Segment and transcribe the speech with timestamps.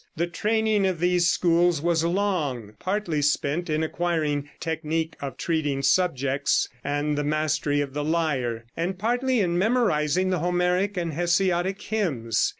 [0.15, 6.67] The training of these schools was long, partly spent in acquiring technique of treating subjects
[6.83, 12.49] and the mastery of the lyre, and partly in memorizing the Homeric and Hesiodic hymns.